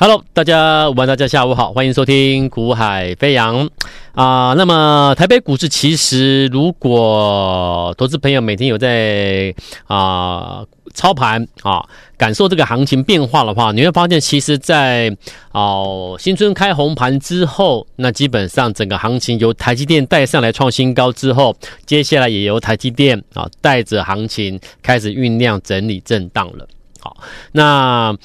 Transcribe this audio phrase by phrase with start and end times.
[0.00, 3.68] Hello，大家午安，大家下午好，欢迎收听股海飞扬
[4.12, 4.54] 啊。
[4.56, 9.52] 那么台北股市其实，如果投资朋友每天有在
[9.88, 10.64] 啊
[10.94, 11.84] 操盘啊，
[12.16, 15.10] 感受这个行情变化的话，你会发现，其实在
[15.50, 26.68] 哦、啊、新春开红盘之后，那基本上整个行情由台积电带上来创新高之后，接下来也由台积电啊带着行情开始酝酿整理震荡了。
[27.00, 27.16] 好，
[27.50, 28.16] 那。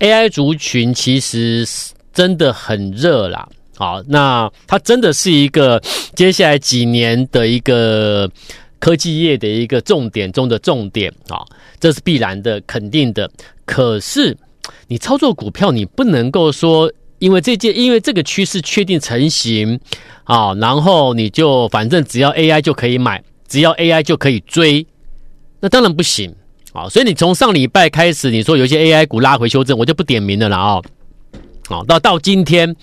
[0.00, 1.66] AI 族群其实
[2.12, 5.82] 真的很热啦，好，那它真的是一个
[6.14, 8.30] 接下来几年的一个
[8.78, 11.42] 科技业的一个重点中的重点啊，
[11.80, 13.28] 这是必然的、肯定的。
[13.64, 14.36] 可是
[14.86, 19.78] 你操作股票，你不能够说因为这件，因为这个趋势确定成型
[20.24, 24.86] 啊，然后你就反正只要 AI 就可以买，只要 AI 就可以追，
[25.60, 26.32] 那当然不行。
[26.78, 30.82] 啊，所以你从上礼拜开始，你说有一些 AI 股拉回修正，我就不点名了啦啊。
[31.66, 32.74] 好，到到今天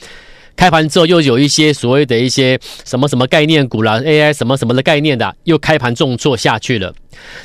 [0.57, 6.93] 开盘之后，又有一些所谓的一些什么什么概念股啦，AI 什么什么的概念的，又开盘重挫下去了。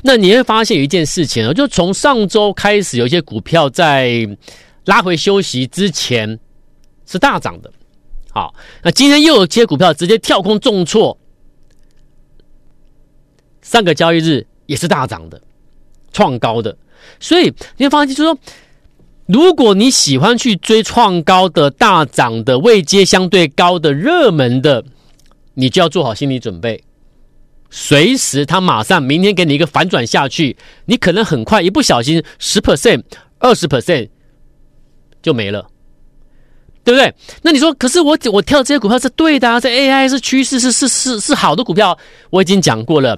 [0.03, 4.28] 那你会发现有一件事情啊，就从上周开始，有一些股票在
[4.87, 6.39] 拉回休息之前
[7.06, 7.71] 是大涨的。
[8.33, 11.17] 好，那今天又有些股票直接跳空重挫，
[13.62, 15.41] 上个交易日也是大涨的。
[16.12, 16.77] 创高的，
[17.19, 18.39] 所以你会发现，就是说，
[19.27, 24.84] 如果你喜欢去追创高的、大涨的、位阶相对高的、热门的，
[25.55, 26.83] 你就要做好心理准备，
[27.70, 33.03] 随时它马上明天给你一个反转下去，你可能很快一不小心十 percent、
[33.38, 34.08] 二十 percent
[35.22, 35.69] 就没了，
[36.83, 37.14] 对不对？
[37.42, 41.97] 那你说，可是我我跳这些股票是对的啊，这 AI 是趋势，是是是是好的股票，
[42.31, 43.16] 我已经讲过了，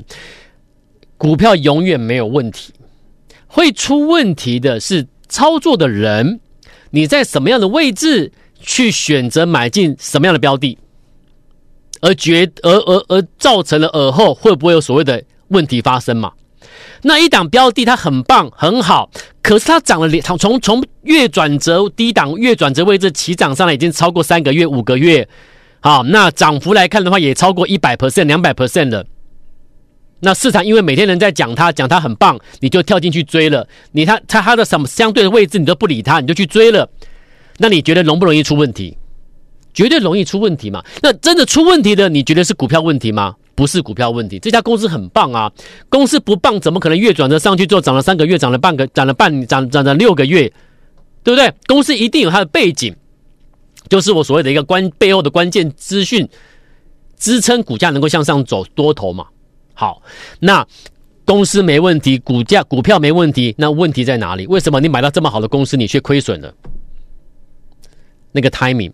[1.17, 2.75] 股票永远没有问题。
[3.55, 6.41] 会出问题的是操作的人，
[6.91, 10.79] 你在什么样的位置去选择买进什么样的标的，
[12.01, 16.33] 而觉而而而造成了而后会不会有所谓的问题发生嘛？
[17.03, 19.11] 那一档标的它很棒很好，
[19.43, 25.29] 可是它涨了两从从月转折低档月转折位置起涨上来已经超过三个月五个月，
[25.81, 29.05] 好，那涨幅来看的话也超过一百 percent 两百 percent 了。
[30.25, 33.67] 那市场因为每天人在讲它，讲它很棒，你就跳进去追了。
[33.91, 36.89] 你它它它的什么相对的位置，你都不理它，你就去追了。
[37.59, 38.97] 那你觉得容不容易出问题？
[39.75, 40.81] 绝对容易出问题嘛。
[41.03, 43.35] 那真的出问题的，你觉得是股票问题吗？
[43.57, 44.39] 不是股票问题。
[44.39, 45.51] 这家公司很棒啊，
[45.89, 50.43] 公司不棒怎么可能月转折上去之后涨了三个月，涨了半个，涨了半，涨涨了六个月，
[51.25, 51.53] 对不对？
[51.67, 52.95] 公司一定有它的背景，
[53.89, 56.29] 就是我所谓的一个关背后的关键资讯，
[57.19, 59.27] 支撑股价能够向上走多头嘛。
[59.75, 60.03] 好，
[60.41, 60.67] 那
[61.25, 64.47] 公司没问题，股价股票没问题，那问题在哪里？
[64.47, 66.55] 为什么你买到这么好的公司，你却亏损了？
[68.33, 68.93] 那个 timing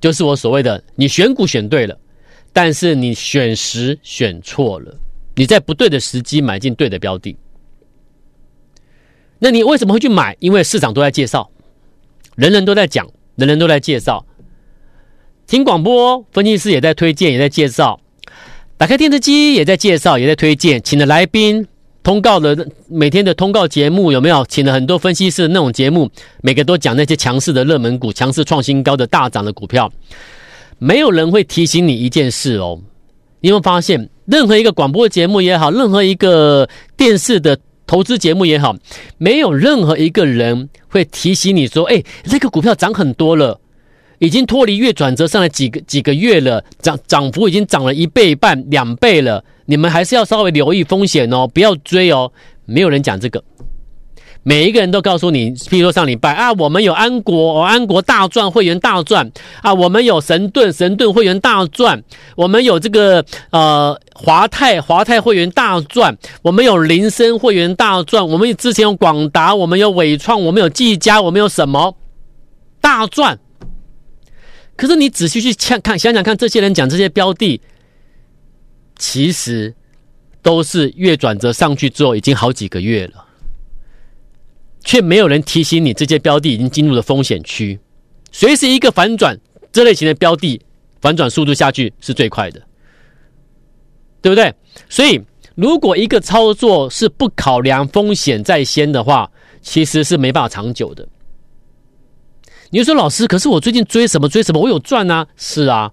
[0.00, 1.98] 就是我所谓的，你选股选对了，
[2.52, 4.96] 但是你选时选错了，
[5.34, 7.36] 你在不对的时机买进对的标的，
[9.38, 10.36] 那你为什么会去买？
[10.40, 11.50] 因为市场都在介绍，
[12.36, 14.24] 人人都在讲，人人都在介绍，
[15.46, 18.00] 听广播，分析师也在推荐，也在介绍。
[18.80, 21.66] 打开电视机也在介绍，也在推荐，请的来宾
[22.02, 24.42] 通告的每天的通告节目有没有？
[24.48, 26.08] 请了很多分析师的那种节目，
[26.40, 29.92] 每个都讲那些强势的热门股、强势创新高的大涨的股票。
[30.78, 32.80] 没有人会提醒你一件事哦，
[33.40, 38.74] 你会发现，任何一个广播节目也好，任何一个电视的投资节目也好，
[39.18, 43.60] 没有任何一个人会提醒你说：“哎，这个股票涨很多了。”
[44.20, 49.42] 已经脱离月转折上来几个几个月了，涨涨幅已经涨了一倍半、两倍了。
[49.64, 52.30] 你们还是要稍微留意风险哦，不要追哦。
[52.66, 53.42] 没有人讲这个，
[54.42, 59.32] 每一个人都告诉你，譬如说上礼拜啊，我们有安国，安国大赚，会员大赚
[59.62, 62.02] 啊，我们有神盾，神盾会员大赚，
[62.36, 71.96] 我们有这个呃华泰，华泰会员大赚，我们有林森会员大赚，我们之前有广达，我们有纬创，我们有技嘉，我们有什么
[72.82, 73.38] 大赚？
[74.80, 77.60] 可是你仔细去看看，想想看，这些人讲这些标的，
[78.96, 79.74] 其实
[80.40, 83.26] 都是月转折上去之后已经好几个月了，
[84.82, 87.78] 却没有人提醒你这些标的已经进入了风险区，
[88.32, 89.38] 随时一个反转，
[89.70, 90.58] 这类型的标的
[91.02, 92.62] 反转速度下去是最快的，
[94.22, 94.54] 对不对？
[94.88, 95.20] 所以，
[95.56, 99.30] 如果一个操作是不考量风险在先的话，
[99.60, 101.06] 其实是没办法长久的。
[102.70, 105.26] 你就说老师，可是我最近追什么追什么，我有赚啊？
[105.36, 105.90] 是啊，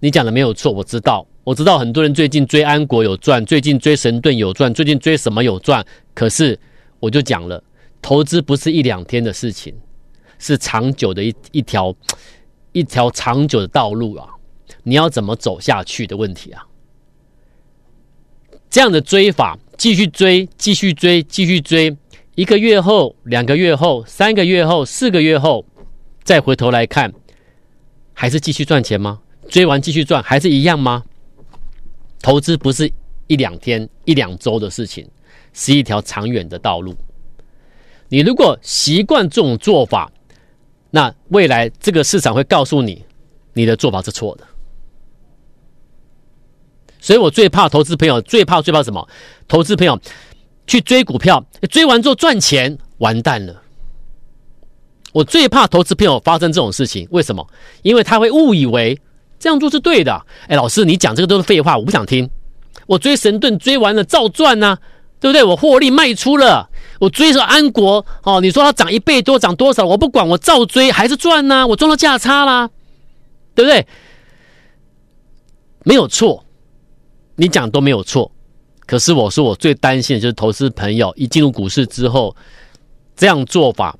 [0.00, 5.84] 你讲的没有错，我知道，我知道很多人最近追安国有赚，最近追神盾有赚，最近追什么有赚。
[6.12, 6.58] 可是
[6.98, 7.62] 我就讲了，
[8.02, 9.72] 投资不是一两天的事情，
[10.40, 11.94] 是长久的一一条
[12.72, 14.26] 一条长久的道路啊，
[14.82, 16.64] 你要怎么走下去的问题啊？
[18.68, 21.96] 这样的追法，继续追，继续追，继续追，
[22.40, 25.62] 一个月后、两个月后、三个月后、四个月后，
[26.24, 27.12] 再回头来看，
[28.14, 29.20] 还是继续赚钱吗？
[29.50, 31.04] 追完继续赚，还是一样吗？
[32.22, 32.90] 投资不是
[33.26, 35.06] 一两天、一两周的事情，
[35.52, 36.96] 是一条长远的道路。
[38.08, 40.10] 你如果习惯这种做法，
[40.90, 43.04] 那未来这个市场会告诉你，
[43.52, 44.46] 你的做法是错的。
[47.02, 49.06] 所以我最怕投资朋友，最怕最怕什么？
[49.46, 50.00] 投资朋友
[50.66, 53.62] 去追股票，追完之后赚钱，完蛋了。
[55.12, 57.46] 我最怕投资朋友发生这种事情，为什么？
[57.82, 59.00] 因为他会误以为
[59.38, 60.24] 这样做是对的。
[60.46, 62.30] 哎，老师，你讲这个都是废话，我不想听。
[62.86, 64.78] 我追神盾追完了照赚呐、啊，
[65.18, 65.42] 对不对？
[65.42, 66.68] 我获利卖出了。
[67.00, 69.84] 我追着安国哦，你说它涨一倍多，涨多少？
[69.84, 72.70] 我不管，我照追，还是赚呐、啊，我赚到价差啦，
[73.54, 73.86] 对不对？
[75.82, 76.44] 没有错，
[77.36, 78.30] 你讲都没有错。
[78.90, 82.34] 可是我说我最担心的就是投资朋友一进入股市之后，
[83.14, 83.96] 这样做法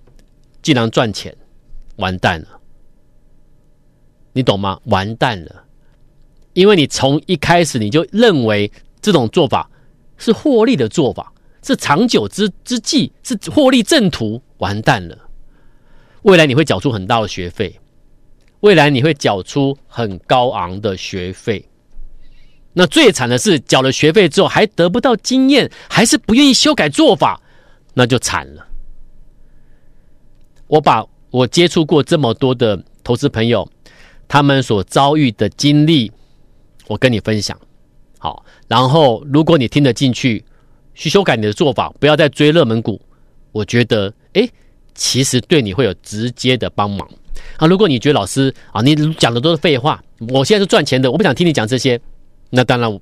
[0.63, 1.33] 竟然赚钱，
[1.95, 2.49] 完蛋了，
[4.33, 4.81] 你懂吗？
[4.87, 5.63] 完蛋了，
[6.55, 8.69] 因为你从一开始你就认为
[9.01, 9.71] 这种做法
[10.17, 11.33] 是获利的做法。
[11.63, 15.17] 是长久之之计，是获利正途，完蛋了。
[16.23, 17.79] 未来你会缴出很大的学费，
[18.59, 21.65] 未来你会缴出很高昂的学费。
[22.73, 27.41] 那最惨的是，缴了学费之后还得不到经验，还是不愿意修改做法，
[27.95, 28.67] 那就惨了。
[30.67, 33.69] 我把我接触过这么多的投资朋友，
[34.29, 36.13] 他们所遭遇的经历，
[36.87, 37.59] 我跟你分享。
[38.19, 40.45] 好，然后如果你听得进去。
[40.93, 43.01] 去修改你的做法，不要再追热门股。
[43.53, 44.47] 我觉得，哎，
[44.95, 47.09] 其实对你会有直接的帮忙
[47.57, 47.67] 啊。
[47.67, 51.99] 如果你觉得老师啊，你讲的都是废话，我现在是赚钱的，我不想听你讲这些，
[52.51, 53.01] 那当然，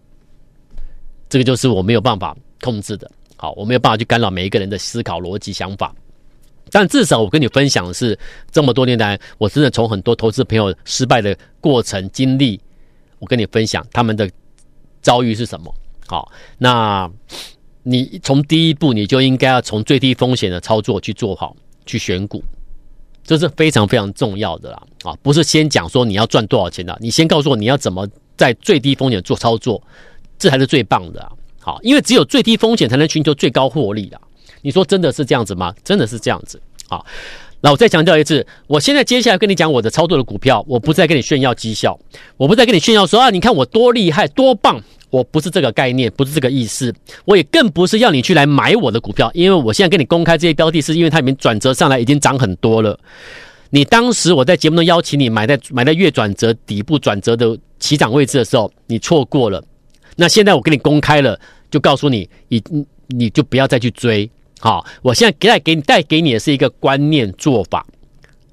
[1.28, 3.10] 这个就是我没有办法控制的。
[3.36, 5.92] 好，我没有办法去干扰每一个人的思考逻辑想法。
[6.70, 8.16] 但至少我跟你分享的是，
[8.52, 12.60] 这么多年来，我真的从很多投资朋友失败的过程经历，
[13.18, 14.30] 我跟你分享他们的
[15.00, 15.74] 遭遇是什么。
[16.06, 17.10] 好，那。
[17.84, 21.56] 你从第一步，你就应该要从最低风险的操作去做好，
[21.86, 22.44] 去选股，
[23.24, 24.82] 这是非常非常重要的啦！
[25.04, 28.06] 啊，不是先讲说你要赚多少钱的，你先告诉我你要怎么
[28.38, 29.82] 在最低风险做操作，
[30.38, 31.30] 这才是最棒的！
[31.60, 34.18] 好，因为只有最低风险才能寻求最高获利的。
[34.62, 35.74] 你说真的是这样子吗？
[35.84, 36.58] 真的是这样子。
[36.88, 37.04] 好，
[37.60, 41.98] 那我再强调一次，我现在接下来跟你讲我的操作的股票，我不再跟你炫耀绩效，
[42.38, 44.80] 我不再跟你炫耀说啊，你看我多厉害，多棒。
[45.10, 46.94] 我不是这个概念，不是这个意思，
[47.24, 53.00] 我也更不是要你去来买我的股票，因为我现在跟你公开这些标的，是因为它已经转折上来，已经涨很多了。
[53.70, 59.62] 你当时我在节目中邀请你买在买在月转折底部转折的起涨位置的时候，你错过了。
[60.16, 61.38] 那现在我跟你公开了，
[61.70, 62.62] 就告诉你，你
[63.08, 64.28] 你就不要再去追。
[64.58, 67.86] 好，我现在带给你带给你的是一个观念做法，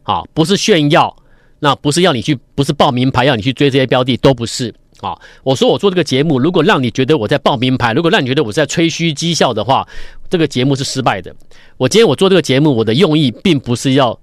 [0.04, 1.16] 好，不是炫耀，
[1.60, 4.74] 那不是要你去，不是报名牌要你去追这些标的，都不是。
[5.00, 9.88] 好，我说我做这个节目，如果让你觉得我在报名牌，如果让你觉得我在吹嘘绩效的话，
[10.30, 11.36] 这个节目是失败的。
[11.78, 14.18] 我今天我做这个节目，我的用意并不是要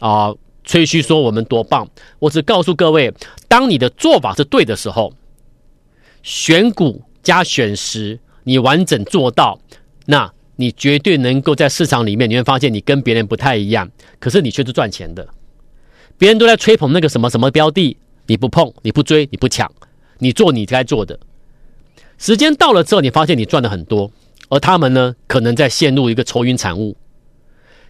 [0.00, 0.34] 啊、
[0.64, 1.88] 吹嘘说我们多棒，
[2.18, 3.12] 我只告诉各位，
[3.48, 5.12] 当你的做法是对的时候，
[6.22, 9.58] 选股加选时，你完整做到，
[10.06, 15.26] 那你绝对能够在市场里面，你会发现你跟别人不太一样，可是你却是赚钱的。
[16.16, 19.70] 别人都在吹捧那个什么什么标的，你不碰，你不追，你不抢。
[20.20, 21.16] 你做你该做的，
[22.18, 24.10] 时间到了之后，你发现你赚了很多，
[24.48, 26.96] 而他们呢，可能在陷入一个愁云惨雾。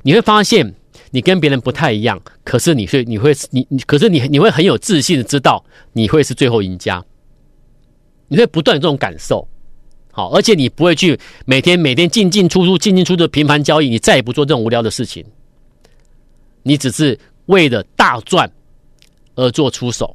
[0.03, 0.75] 你会发现
[1.11, 7.05] 你跟别人不太一样，可是你会，你会，你你，可是你你会很有自信的知道你会是最后赢家。
[8.29, 9.49] 你会不断有这种感受，
[10.13, 15.25] 好，而且你不会去每天每天进进出出进进出出的频繁交易，你再也不做这种无聊的事情。
[16.63, 18.51] 你只是为了大赚
[19.35, 20.15] 而做出手，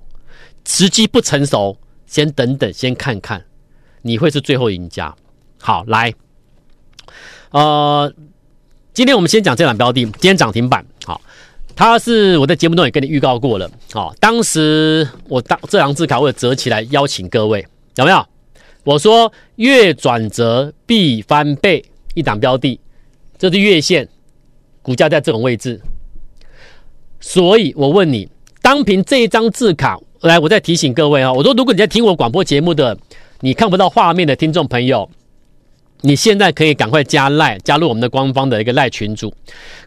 [0.66, 1.76] 时机不成熟。
[2.06, 3.44] 先等等，先看看，
[4.04, 5.16] 你会是最后赢家。
[5.60, 6.14] 好，来，
[7.50, 8.14] 呃，
[8.94, 10.86] 今天我们先讲这档标的，今天涨停板。
[11.04, 11.20] 好，
[11.76, 13.68] 它是我在节目中也跟你预告过了。
[13.92, 18.24] 好，当时我当这张字卡我折起来邀请各位，有没有？
[18.84, 21.84] 我说月转折必翻倍，
[22.14, 22.80] 一档标的，
[23.40, 24.08] 这是月线，
[24.84, 25.82] 股价在这种位置，
[27.20, 28.30] 所以我问你，
[28.62, 30.00] 单凭这一张字卡。
[30.22, 32.96] 来，我再提醒各位啊，我说，如果你在听我广播节目的，
[33.40, 35.10] 你看不到画面的听众朋友，
[36.06, 39.34] 你现在可以赶快加赖，加入我们的官方的一个赖群组。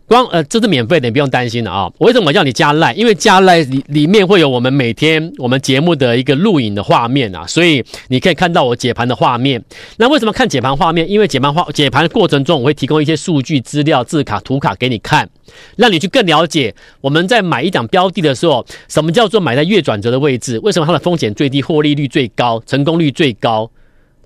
[0.07, 1.91] 光呃，这是免费的，你不用担心的啊。
[1.99, 2.95] 我为什么叫你加赖？
[2.95, 9.63] 因为加赖里里面会有我们每天我们节目的一个录影的画面啊，所以你可以看到我解盘的画面。
[9.99, 11.11] 那为什么看解盘画面？
[11.11, 15.29] 因为解盘画解盘的过程中，我会提供一些数据资料、字卡、图卡给你看，
[15.77, 20.59] 让你去更了解我们在买一档标的的时候，什么叫做买在月转折的位置？
[20.61, 23.71] 为什么它的风险最低、获利率最高、成功率最高？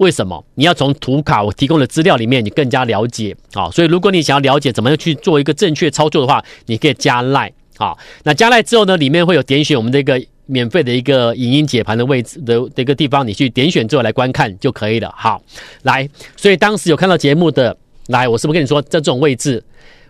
[0.01, 3.71] 为什么你要从图卡我提供的资料里面，你更加了解啊？
[3.71, 7.95] 所以如果你想要了解怎么样去做一个正确操作的话，你可以加赖啊。
[8.23, 15.13] 那加赖之后呢，里面会有点选我们这个免费的一个影音解盘的位置的的一个地方，你去点选之后来观看就可以了。
[15.15, 15.43] 好，
[15.83, 17.77] 来，所以当时有看到节目的，
[18.07, 19.63] 来，我是不是跟你说，在这种位置，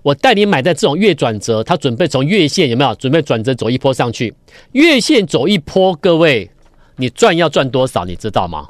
[0.03, 4.33] 我带你买在这种月转折，它准备从月线有没有准备转折走一波上去？
[4.71, 6.49] 月线走一波，各位，
[6.95, 8.05] 你赚要赚多少？
[8.05, 8.69] 你知道吗？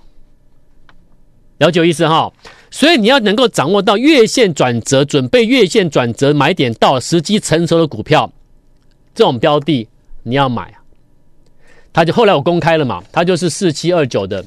[1.60, 2.32] 了解意思哈，
[2.70, 8.32] 所以你要能够掌握到月线转折，准备月线转折买点到时机成熟的股票，
[9.14, 9.86] 这种标的
[10.22, 10.80] 你要买啊。
[11.92, 14.42] 他就后来我公开了嘛，它就是四七二九的，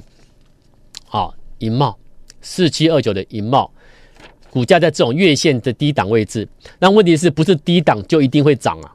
[1.09, 1.29] 啊，
[1.59, 1.95] 银茂
[2.41, 3.69] 四七二九的银茂，
[4.49, 6.47] 股价在这种月线的低档位置，
[6.79, 8.91] 那问题是不是低档就一定会涨啊？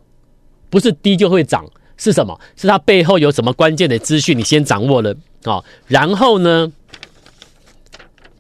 [0.71, 1.65] 不是低就会涨，
[1.97, 2.37] 是什么？
[2.57, 4.37] 是它背后有什么关键的资讯？
[4.37, 6.73] 你先掌握了啊，然后呢？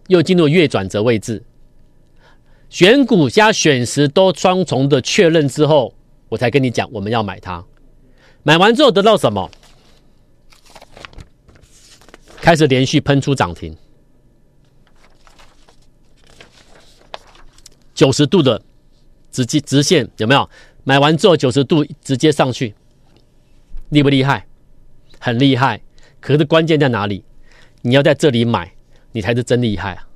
[0.08, 1.42] 又进入月转折位置，
[2.68, 5.94] 选股加选时都双重的确认之后，
[6.28, 7.64] 我才跟你讲我们要买它。
[8.42, 9.50] 买完之后得到什么？
[12.40, 13.76] 开始连续喷出涨停，
[17.94, 18.62] 九十度的
[19.30, 20.48] 直接直线有没有？
[20.84, 22.74] 买完之后九十度直接上去，
[23.90, 24.46] 厉不厉害？
[25.18, 25.82] 很厉害。
[26.20, 27.22] 可是关键在哪里？
[27.82, 28.72] 你要在这里买。
[29.12, 30.06] 你才是真厉害啊！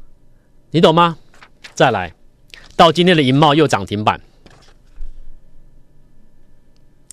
[0.70, 1.16] 你懂吗？
[1.74, 2.12] 再来，
[2.76, 4.20] 到今天的银茂又涨停板，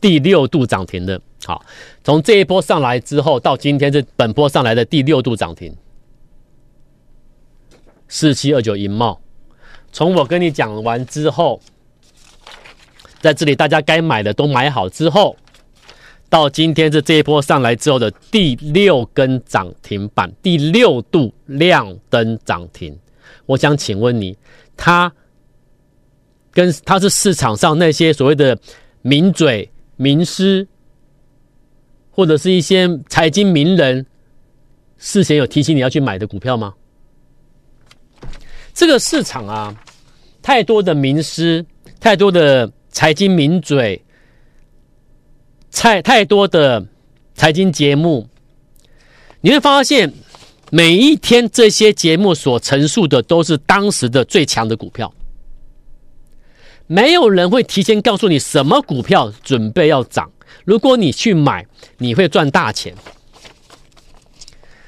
[0.01, 1.21] 第六度涨停的。
[1.45, 1.63] 好，
[2.03, 5.75] 从这一波上来之后，到今天是本波上来的第六度涨停。
[8.07, 9.21] 四七二九银茂，
[9.91, 11.61] 从我跟你讲完之后，
[13.21, 15.37] 在这里大家该买的都买好之后。
[16.29, 22.95] 到今天是这一波上来之后的第六根涨停板，第六度亮灯涨停。
[23.47, 24.37] 我想请问你，
[24.77, 25.11] 他
[26.51, 28.55] 跟他是市场上那些所谓的
[29.01, 30.67] 名嘴、名师，
[32.11, 34.05] 或者是一些财经名人，
[34.97, 36.75] 事先有提醒你要去买的股票吗？
[38.71, 39.75] 这个市场啊，
[40.43, 41.65] 太多的名师，
[41.99, 43.99] 太多的财经名嘴。
[45.71, 46.85] 太太多的
[47.35, 48.27] 财经节目，
[49.41, 50.13] 你会发现
[50.71, 55.13] 每一天这些节目所陈述的都是当时的最强的股票，
[56.87, 60.29] 没有人会提前告诉你什么股票准备要涨。
[60.65, 61.65] 如果你去买，
[61.97, 62.93] 你会赚大钱。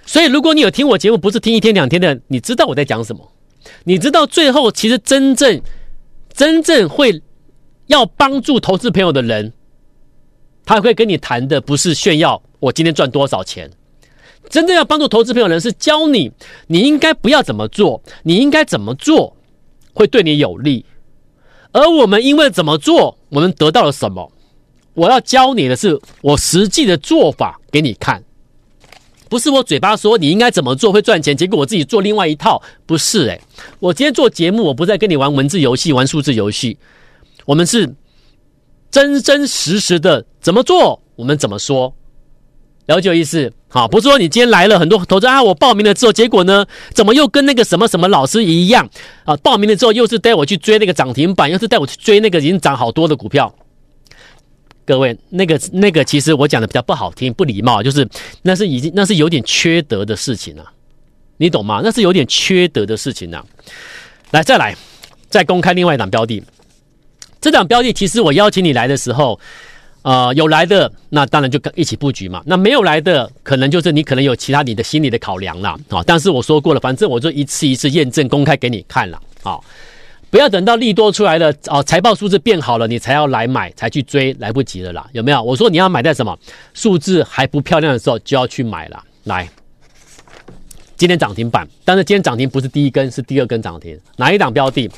[0.05, 3.31] 所以，如果你有听我节目，不是听一天两天的，你知道我在讲什么。
[3.85, 5.61] 你知道最后其实真正
[6.33, 7.21] 真正会
[7.87, 9.53] 要帮助投资朋友的人。
[10.65, 13.69] 他会跟你谈的不是炫耀我今天赚多少钱，
[14.49, 16.31] 真正要帮助投资朋友的人是教你
[16.67, 19.35] 你应该不要怎么做，你应该怎么做
[19.93, 20.85] 会对你有利。
[21.71, 24.31] 而我们因为怎么做，我们得到了什么？
[24.93, 28.23] 我要教你的是我实际的做法给你看，
[29.29, 33.41] 不是我嘴巴说你应该怎么做会赚钱，结果我自己做另外一套，不是诶，
[33.79, 36.77] 我今天做节目，我不再跟你玩文字游戏、玩数字游戏，
[37.45, 37.95] 我们是。
[38.91, 41.95] 真真实实的怎么做，我们怎么说，
[42.87, 43.51] 了解意思？
[43.69, 48.89] 好，不是说你今天来了很多投资啊，我报名了之后，结果呢，怎么又跟那个什么什么老师一样
[49.23, 49.33] 啊？
[49.37, 53.55] 报名了之后又是带我去追那个涨停板，又是带我去追那个已经涨好多的股票。
[54.85, 58.05] 各位，那个那个其实我讲的比较不好听，不礼貌，就是
[58.41, 60.65] 那是已经那是有点缺德的事情啊，
[61.37, 61.79] 你懂吗？
[61.81, 63.45] 那是有点缺德的事情啊。
[64.31, 64.75] 来，再来，
[65.29, 66.43] 再公开另外一档标的。
[67.41, 69.37] 这档标的其实我邀请你来的时候，
[70.03, 72.41] 呃，有来的那当然就跟一起布局嘛。
[72.45, 76.03] 那没有来的，可能就是你可能有其他你的心理的考量了啊。
[76.05, 79.59] 但是我说过了，反正我就一次一次验证公开给你看了啊。
[80.29, 85.05] 不要等到利多出来了啊，财报数字变好了，你才要来买，才去追，来不及了啦。
[85.11, 85.43] 有没有？
[85.43, 86.37] 我说你要买在什么
[86.73, 89.03] 数字还不漂亮的时候就要去买了。
[89.25, 89.49] 来，
[90.95, 93.99] 今天涨停板，但是今天涨停不是第一根，是第二根涨停。
[94.15, 94.89] 哪一档标的？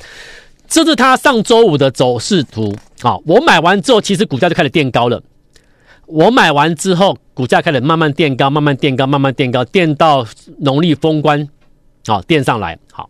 [0.67, 3.17] 这是他上周五的走势图啊！
[3.25, 5.21] 我买完之后，其实股价就开始垫高了。
[6.05, 10.25] 我买完之后，股价开始慢慢垫高，慢慢垫高，慢慢垫高，垫到
[10.59, 11.47] 农历封关，
[12.07, 12.77] 啊，垫上来。
[12.91, 13.09] 好，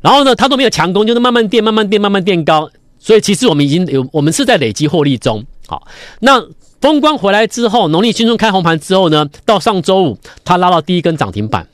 [0.00, 2.68] 然后呢，它都没有强攻，就是慢慢垫、慢慢垫、慢慢垫高。
[2.98, 5.44] 所以其实我们已经有，我们是在累积获利中。
[5.66, 5.86] 好，
[6.20, 6.42] 那
[6.80, 11.66] 封关回来之后，农历新春开红盘之后呢，到上周五，它拉到第一根涨停板，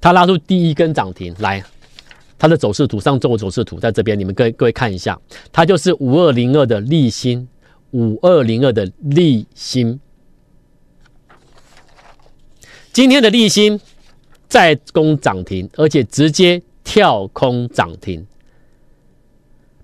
[0.00, 1.62] 它拉出第一根涨停来。
[2.44, 5.18] 它的走势图，上周五走势图在这边，你们各位各位看一下，
[5.50, 7.48] 它就是五二零二的立新，
[7.92, 9.98] 五二零二的立新。
[12.92, 13.80] 今天的立新
[14.46, 18.26] 再攻涨停，而且直接跳空涨停。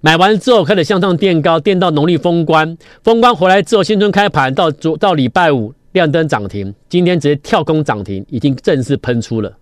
[0.02, 9.56] 买完之后开始向上垫高，垫到农历封关，封关回来之后，新春开盘到昨到礼拜五亮灯涨停，今天直接跳空涨停，已经正式喷出了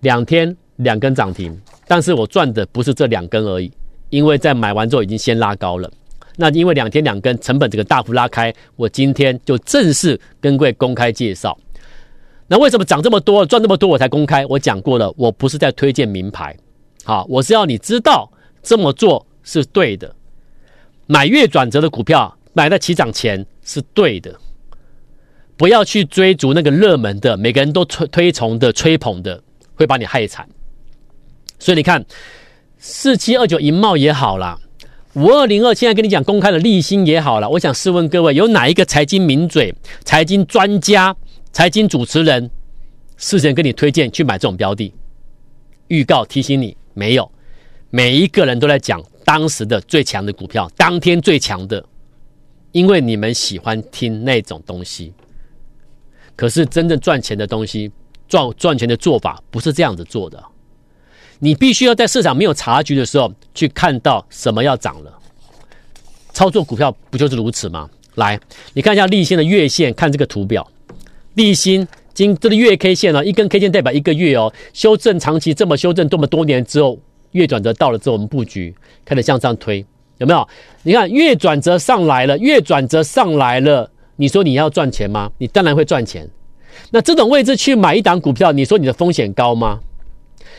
[0.00, 0.56] 两天。
[0.76, 3.70] 两根涨停，但是我赚的不是这两根而已，
[4.10, 5.90] 因为在买完之后已经先拉高了。
[6.36, 11.56] 那因为两天两根成本这个大幅拉开，我今天就正式跟各位公开介绍。
[12.46, 14.44] 那为什么涨这么多，赚这么多我才公开？
[14.46, 16.54] 我讲过了，我不是在推荐名牌，
[17.04, 18.30] 好，我是要你知道
[18.62, 20.14] 这么做是对的。
[21.06, 24.38] 买月转折的股票，买在起涨前是对的，
[25.56, 29.42] 不要去追逐那个热门的，每个人都推推崇的、吹捧的，
[29.74, 30.46] 会把你害惨。
[31.58, 32.04] 所以你看，
[32.78, 34.58] 四七二九银茂也好啦，
[35.14, 37.48] 五二零二现在跟你讲公开的利新也好啦。
[37.48, 41.16] 我想试问各位，有哪一个财经名嘴、财经专家、
[41.52, 42.50] 财经主持人
[43.16, 44.92] 事先跟你推荐去买这种标的？
[45.88, 47.30] 预告提醒你，没有，
[47.90, 51.82] 每一个人都在讲当时的最强的股票，当天最强的，
[52.72, 55.14] 因为你们喜欢听那种东西。
[56.34, 57.90] 可是真正赚钱的东西，
[58.28, 60.44] 赚赚钱的做法不是这样子做的。
[61.38, 65.12] 你必须要在市场没有察觉的时候去看到什么要涨了，
[66.32, 67.88] 操作股票不就是如此吗？
[68.14, 68.40] 来，
[68.72, 70.66] 你看一下立新的月线，看这个图表，
[71.34, 76.98] 立新经这个月 K 线呢，一根 K 线代表一个月哦，修正长期这么修正这么多年之后，
[77.32, 78.74] 月转折到了之后，我们布局
[79.04, 79.84] 开始向上推，
[80.16, 80.48] 有没有？
[80.82, 85.30] 你看月转折上来了，月转折上来了，你说你要赚钱吗？
[85.36, 86.26] 你当然会赚钱。
[86.90, 89.80] 那这种位置去买一档股票，你说你的风险高吗？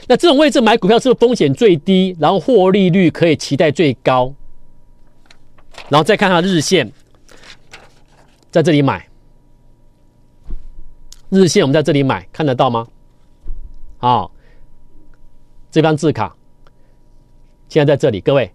[0.08, 4.34] 那这种位置买股票是不是风险最低，然后获利率可以期待最高？
[5.90, 6.92] 然后再看它日线，
[8.50, 9.06] 在这里买，
[11.30, 12.88] 日线我们在这里买，看得到吗？
[13.98, 14.32] 好，
[15.70, 16.36] 这张字卡，
[17.68, 18.50] 现在在这里，各位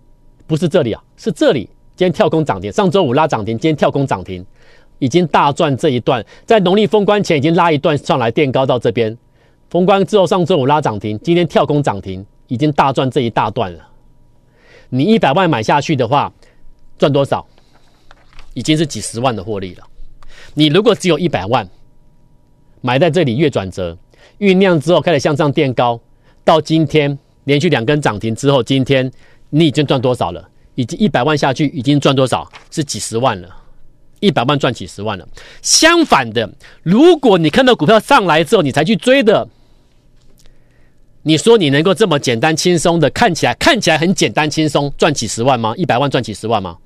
[0.47, 1.69] 不是这里啊，是这里。
[1.95, 4.45] 今天跳空涨停，上周五拉涨停，今天跳空涨停，
[4.99, 9.17] 已经大赚这一段，在农历封关前已经拉一段上来垫高到这边。
[9.73, 13.89] 封关之后，上周五拉涨停，今天跳空涨停，已经大赚这一大段了。
[14.91, 16.31] 你一百万买下去的话，
[16.99, 17.47] 赚多少？
[18.53, 19.85] 已经是几十万的获利了。
[20.53, 21.67] 你如果只有一百万，
[22.83, 23.97] 买在这里月转折
[24.41, 25.99] 酝酿之后开始向上垫高，
[26.45, 29.11] 到今天连续两根涨停之后，今天
[29.49, 30.51] 你已经赚多少了？
[30.75, 32.47] 已经一百万下去，已经赚多少？
[32.71, 33.49] 是几十万了。
[34.21, 35.27] 一百万赚几十万了。
[35.63, 36.47] 相反的，
[36.83, 39.49] 如果你看到股票上来之后，你才去追的。
[41.25, 45.73] 你说你能够这么简单轻松的看起来看起来很简单轻松赚几十万吗？
[45.77, 46.77] 一百万赚几十万吗？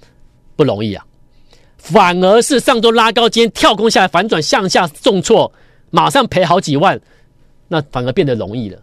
[0.56, 1.04] 不容易啊！
[1.78, 5.50] 反而是上周拉高，今天跳空下来反转向下重挫，
[5.90, 7.00] 马上赔好几万，
[7.68, 8.78] 那反而变得容易了。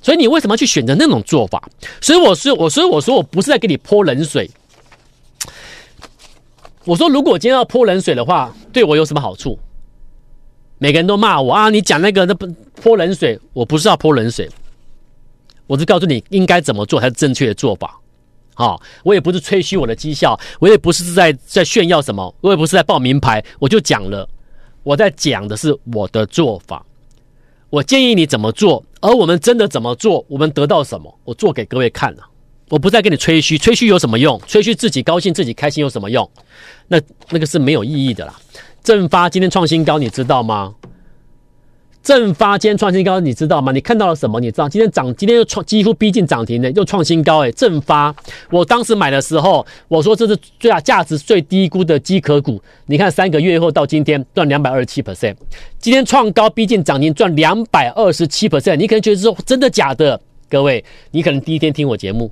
[0.00, 1.68] 所以你为什么去选择那种做法？
[2.00, 4.48] 所以我说，我所以我说我不是在给你泼冷水。
[6.84, 9.58] 我说，如果今天要泼冷水的话，对我有什么好处？
[10.78, 11.70] 每个人都骂我啊！
[11.70, 12.46] 你讲那个那不
[12.80, 14.48] 泼冷水，我不是要泼冷水。
[15.66, 17.98] 我是告诉你应该怎么做才是正确的做法，
[18.54, 24.28] 好，我也不是吹嘘我的绩效，我也不是在在炫耀什么，我也不是在报名牌，我就讲了，
[24.82, 26.84] 我在讲的是我的做法，
[27.70, 32.22] 我建议你怎么做，而我们真的怎么做，我们得到什么，我做给各位看了，
[32.68, 34.40] 我不再跟你吹嘘，吹嘘有什么用？
[34.46, 36.30] 吹嘘自己高兴自己开心有什么用？
[36.88, 37.00] 那
[37.30, 38.34] 那个是没有意义的啦。
[38.82, 40.74] 正发今天创新高，你知道吗？
[42.04, 43.72] 正发今天创新高，你知道吗？
[43.72, 44.38] 你看到了什么？
[44.38, 47.42] 你知道今天涨，今天又创，几乎逼近涨停的，又创新高。
[47.42, 48.14] 哎，正发，
[48.50, 52.62] 我当时买的时候，我说这是最大价值最低估的机壳股。
[52.84, 55.34] 你看三个月后到今天赚两百二十七 percent，
[55.78, 58.76] 今天创高逼近涨停，赚两百二十七 percent。
[58.76, 60.20] 你可能觉得说真的假的？
[60.50, 62.30] 各位，你可能第一天听我节目，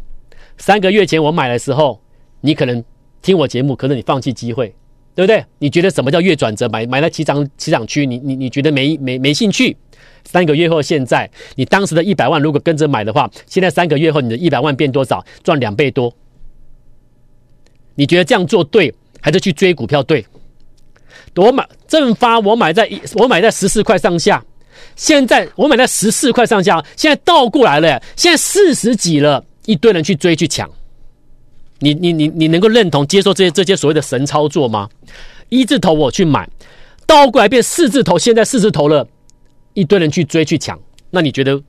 [0.59, 1.99] 三个月前我买的时候，
[2.43, 2.85] 你可能
[3.23, 4.75] 听我节目，可能你放弃机会。
[5.15, 5.45] 对不对？
[5.59, 6.69] 你觉得什么叫月转折？
[6.69, 9.77] 买买在起涨起涨区，你你你觉得没没没兴趣？
[10.25, 15.25] 三个月后，现在你当时的一百万如果跟着买的话，现在三个月后你的一百万变多少？
[15.43, 16.15] 赚两倍多。
[17.95, 20.25] 你觉得这样做对，还是去追股票对？
[21.35, 24.43] 我买正发，我买在一，我买在十四块上下，
[24.97, 30.71] 现在我买在十四块上下，现在倒过来了，现在四十几了，一堆人去追去抢。
[31.83, 34.89] 你你你你能够认同接受这些这些所谓的神操作吗？
[35.49, 36.49] 一字头我去买，
[37.07, 39.07] 倒过来变四字头，现在四字头了，
[39.75, 41.61] 一堆人去追去抢，那你觉得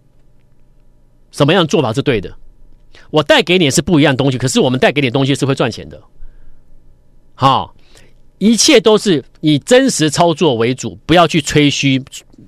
[1.31, 2.31] 什么样的做法是对的？
[3.09, 5.99] 我带给你是不一样的东西，可是我们带给你的东西是会赚钱的。
[7.33, 7.75] 好，
[8.37, 12.01] 一切都是以真实操作为主，不要去吹嘘，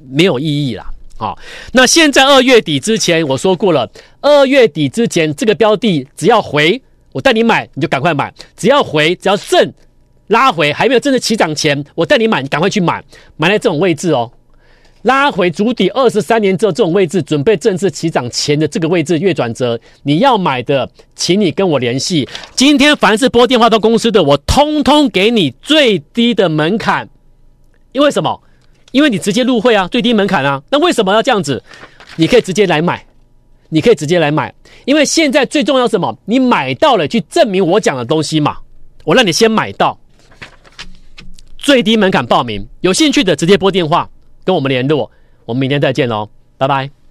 [0.08, 0.88] 没有意义啦。
[1.18, 1.38] 好，
[1.74, 6.82] 那现在二月底之前我说过了，二月底之前这个标的只要回。
[7.16, 8.34] 我带你买，你就赶快买。
[8.58, 9.74] 只要回，只要正
[10.28, 13.02] 拉回，还没有正式起涨前，我带你买，你赶快去买。
[13.38, 14.30] 买在这种位置哦，
[15.04, 22.28] 拉回足底二十三年之后，这种位置准备正式起涨前的这个位置，月转折，你要买的，请你跟我联系。
[22.54, 27.08] 今天凡是拨电话到公司的，我通通给你最低的门槛。
[27.94, 28.42] 因为什么？
[28.92, 30.62] 因为你直接入会啊，最低门槛啊。
[30.70, 31.64] 那为什么要这样子？
[32.18, 33.05] 你可以直接来买。
[33.76, 34.54] 你可以直接来买，
[34.86, 36.18] 因为现在最重要什么？
[36.24, 38.60] 你买到了，去证明我讲的东西嘛。
[39.04, 40.00] 我让你先买到，
[41.58, 44.10] 最低门槛报名，有兴趣的直接拨电话
[44.46, 45.12] 跟我们联络。
[45.46, 47.05] 我们明天再见喽，拜拜。